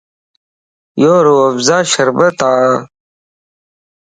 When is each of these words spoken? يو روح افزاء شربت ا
يو 1.01 1.15
روح 1.25 1.41
افزاء 1.49 1.83
شربت 1.91 2.39
ا 2.51 2.53